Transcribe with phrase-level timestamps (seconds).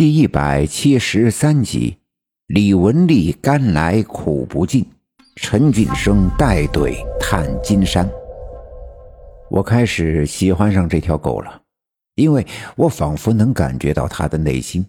[0.00, 1.94] 第一百七十三集，
[2.46, 4.82] 李文丽甘来苦不尽，
[5.36, 8.10] 陈俊生带队探金山。
[9.50, 11.60] 我开始喜欢上这条狗了，
[12.14, 14.82] 因为我仿佛能感觉到它的内心，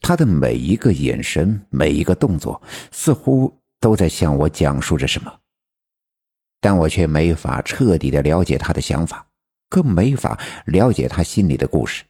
[0.00, 2.60] 它的每一个眼神、每一个动作，
[2.90, 5.32] 似乎都在向我讲述着什么。
[6.60, 9.24] 但我却没法彻底的了解它的想法，
[9.68, 12.02] 更没法了解它心里的故事。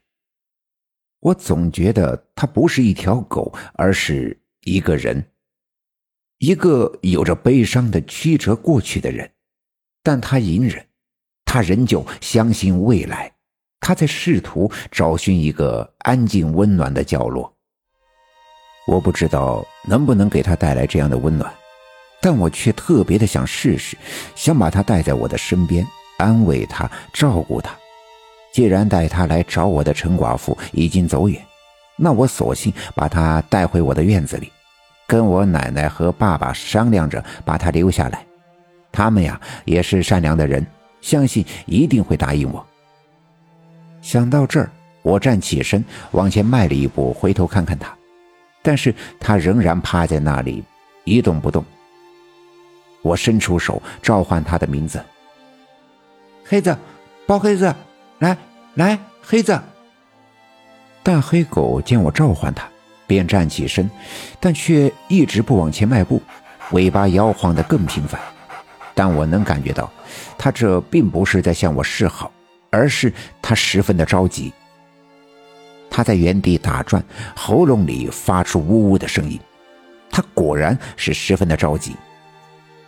[1.20, 5.24] 我总觉得它不是一条狗，而是一个人，
[6.38, 9.30] 一个有着悲伤的曲折过去的人。
[10.02, 10.86] 但他隐忍，
[11.44, 13.32] 他仍旧相信未来，
[13.80, 17.52] 他在试图找寻一个安静温暖的角落。
[18.86, 21.52] 我不知道能不能给他带来这样的温暖，
[22.20, 23.96] 但我却特别的想试试，
[24.36, 25.84] 想把他带在我的身边，
[26.18, 27.76] 安慰他，照顾他。
[28.56, 31.38] 既然带他来找我的陈寡妇已经走远，
[31.94, 34.50] 那我索性把他带回我的院子里，
[35.06, 38.24] 跟我奶奶和爸爸商量着把他留下来。
[38.90, 40.66] 他们呀也是善良的人，
[41.02, 42.66] 相信一定会答应我。
[44.00, 44.70] 想到这儿，
[45.02, 47.94] 我站起身往前迈了一步，回头看看他，
[48.62, 50.64] 但是他仍然趴在那里
[51.04, 51.62] 一动不动。
[53.02, 54.98] 我伸出手召唤他的名字
[56.42, 56.74] ：“黑子，
[57.26, 57.70] 包黑子。”
[58.18, 58.36] 来
[58.74, 59.60] 来，黑子！
[61.02, 62.66] 大黑狗见我召唤它，
[63.06, 63.90] 便站起身，
[64.40, 66.22] 但却一直不往前迈步，
[66.72, 68.18] 尾巴摇晃得更频繁。
[68.94, 69.92] 但我能感觉到，
[70.38, 72.32] 它这并不是在向我示好，
[72.70, 74.50] 而是它十分的着急。
[75.90, 77.04] 它在原地打转，
[77.36, 79.38] 喉咙里发出呜呜的声音。
[80.10, 81.94] 它果然是十分的着急，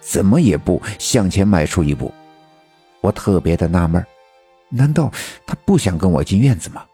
[0.01, 2.13] 怎么也不向前迈出一步。
[3.03, 4.03] 我特别的纳闷
[4.71, 5.11] 难道
[5.47, 6.85] 他不想跟我进院子吗？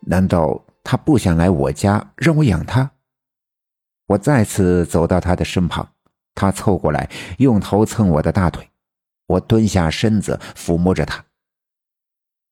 [0.00, 2.90] 难道他不想来我家让我养他？
[4.06, 5.88] 我再次走到他的身旁，
[6.34, 7.08] 他凑过来
[7.38, 8.68] 用头蹭我的大腿，
[9.26, 11.24] 我蹲下身子抚摸着他。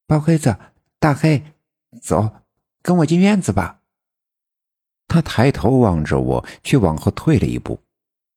[0.06, 0.56] 包黑子，
[0.98, 1.42] 大黑，
[2.00, 2.30] 走，
[2.80, 3.80] 跟我进院子吧。
[5.08, 7.78] 他抬头望着我，却往后退了一步。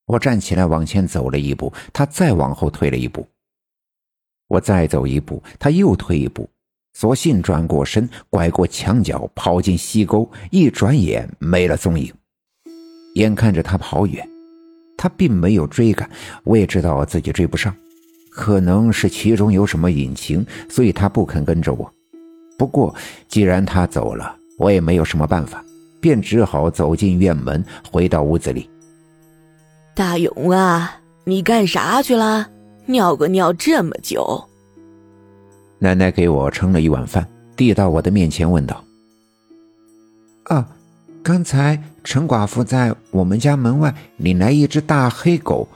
[0.08, 3.26] 我站起来往前走了一步，他再往后退了一步。
[4.48, 6.50] 我再走一步，他又退一步，
[6.94, 12.14] 索性转过身，拐过墙角，跑进溪沟，一转眼没了踪影。
[13.16, 14.28] 眼看着他跑远，
[14.98, 16.10] 他并没有追赶，
[16.44, 17.76] 我也知道自己追不上，
[18.30, 21.92] 可能是其中有什么隐情，所以他不肯跟着我。
[22.58, 22.94] 不过
[23.28, 25.64] 既然他走了，我也没有什么办法，
[26.00, 28.70] 便只好走进院门，回到屋子里。
[29.94, 32.50] 大勇啊，你干啥去了？
[32.88, 34.44] 尿个尿这么久，
[35.80, 38.84] 奶奶给我盛了一碗饭，递到我的面前，问道
[40.46, 40.68] ：“啊，
[41.24, 45.68] 刚才陈寡妇在我们家门外领来一只大黑狗，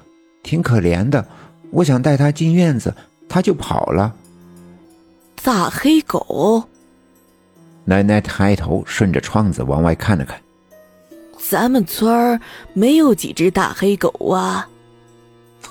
[0.44, 1.25] 挺可怜的。
[1.72, 2.94] 我想带它进院子，
[3.28, 4.14] 它就跑了。”
[5.44, 6.64] 大黑狗。
[7.86, 10.40] 奶奶抬头顺着窗子往外看了看，
[11.40, 12.40] 咱们村儿
[12.74, 14.70] 没有几只大黑狗啊。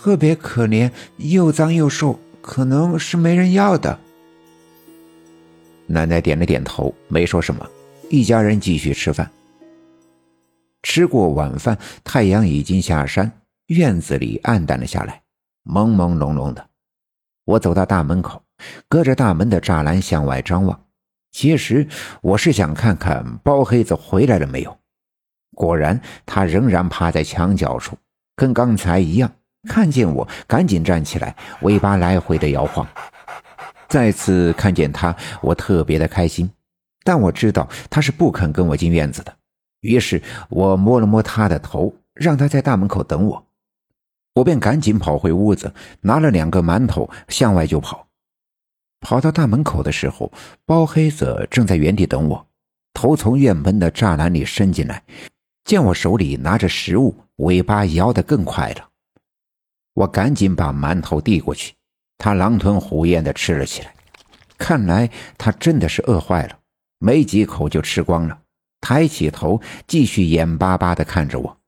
[0.09, 4.01] 特别可怜，又脏又瘦，可能是没人要的。
[5.87, 7.69] 奶奶点了点头，没说什么。
[8.09, 9.31] 一家人继续吃饭。
[10.83, 13.31] 吃过晚饭，太阳已经下山，
[13.67, 15.21] 院子里暗淡了下来，
[15.67, 16.67] 朦朦胧胧的。
[17.45, 18.43] 我走到大门口，
[18.89, 20.87] 隔着大门的栅栏向外张望。
[21.33, 21.87] 其实
[22.23, 24.75] 我是想看看包黑子回来了没有。
[25.55, 27.95] 果然，他仍然趴在墙角处，
[28.35, 29.31] 跟刚才一样。
[29.69, 32.85] 看见我，赶紧站起来，尾巴来回的摇晃。
[33.89, 36.51] 再次看见他，我特别的开心，
[37.05, 39.35] 但我知道他是不肯跟我进院子的。
[39.81, 43.47] 于是我摸了摸他的头，让他在大门口等我。
[44.35, 48.07] 我便赶紧跑回屋子，拿了两个馒头向外就跑。
[49.01, 50.33] 跑到大门口的时候，
[50.67, 52.47] 包黑子正在原地等我，
[52.93, 55.03] 头从院门的栅栏里伸进来，
[55.65, 58.88] 见我手里拿着食物，尾巴摇得更快了。
[59.99, 61.75] 我赶紧把馒头递过去，
[62.19, 63.93] 他狼吞虎咽地吃了起来。
[64.57, 66.57] 看来他真的是饿坏了，
[67.01, 68.41] 没几口就吃光了。
[68.81, 71.59] 抬起头，继续眼巴巴地看着我。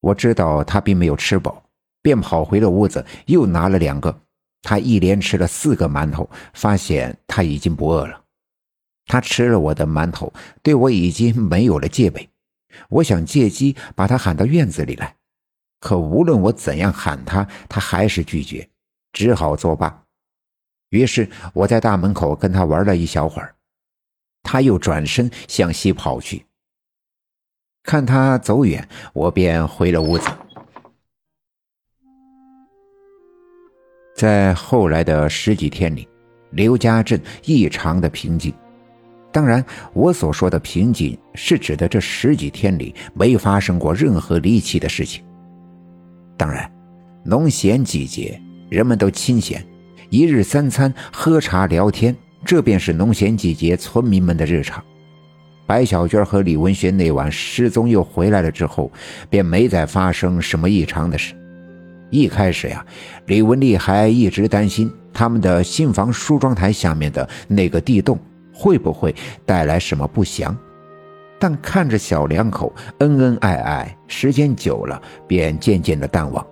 [0.00, 1.62] 我知道他并没有吃饱，
[2.02, 4.20] 便跑回了屋子，又拿了两个。
[4.60, 8.20] 他一连吃了四个馒头，发现他已经不饿了。
[9.06, 10.30] 他吃了我的馒头，
[10.62, 12.28] 对我已经没有了戒备。
[12.90, 15.14] 我想借机把他喊到院子里来。
[15.80, 18.68] 可无论我怎样喊他，他还是拒绝，
[19.12, 20.02] 只好作罢。
[20.90, 23.54] 于是我在大门口跟他玩了一小会儿，
[24.42, 26.44] 他又转身向西跑去。
[27.82, 30.28] 看他走远，我便回了屋子。
[34.16, 36.08] 在后来的十几天里，
[36.50, 38.52] 刘家镇异常的平静。
[39.30, 45.24] 当然，我所说的平静，是指的这十几天里没发生过任何离奇的事情。
[46.38, 46.70] 当然，
[47.24, 48.40] 农闲季节，
[48.70, 49.62] 人们都清闲，
[50.08, 54.82] 一日三餐喝茶聊天，这便是农闲季节村民们的日常。
[55.66, 58.90] 白小娟和李文学那晚失踪又回来了之后，
[59.28, 61.34] 便没再发生什么异常的事。
[62.08, 62.86] 一开始呀，
[63.26, 68.18] 李文丽还一直担心他们的新房梳妆台下面的那个地洞
[68.54, 69.14] 会不会
[69.44, 70.56] 带来什么不祥，
[71.38, 76.44] 但看着小两口恩恩爱爱，时间久了便渐渐的淡忘。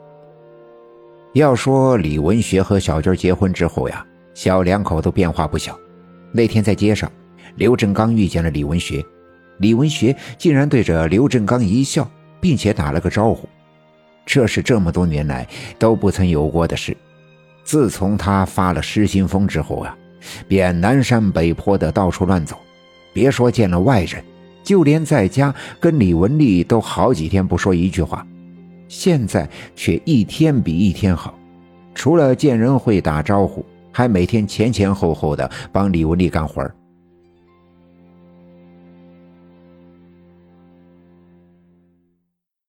[1.32, 5.78] 要说李文学和小娟结婚之后呀，小两口都变化不小。
[6.32, 7.10] 那天在街上，
[7.56, 9.04] 刘振刚遇见了李文学，
[9.58, 12.08] 李文学竟然对着刘振刚一笑，
[12.40, 13.48] 并且打了个招呼。
[14.24, 15.46] 这是这么多年来
[15.78, 16.96] 都不曾有过的事。
[17.64, 19.96] 自从他发了失心疯之后啊，
[20.48, 22.56] 便南山北坡的到处乱走，
[23.12, 24.24] 别说见了外人，
[24.66, 28.26] 就连在家跟李文丽都好几天不说一句话。
[28.88, 31.32] 现在却一天比一天好，
[31.94, 36.68] 除了见人会打招呼，还每天前前后后的帮李文丽干活